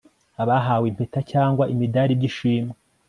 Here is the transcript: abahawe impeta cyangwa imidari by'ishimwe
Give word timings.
abahawe 0.43 0.85
impeta 0.91 1.19
cyangwa 1.31 1.63
imidari 1.73 2.13
by'ishimwe 2.19 2.73